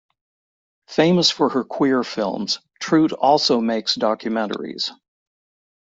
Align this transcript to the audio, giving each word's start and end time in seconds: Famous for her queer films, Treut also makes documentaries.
Famous 0.87 1.29
for 1.29 1.49
her 1.49 1.63
queer 1.63 2.03
films, 2.03 2.57
Treut 2.79 3.11
also 3.13 3.61
makes 3.61 3.95
documentaries. 3.95 4.89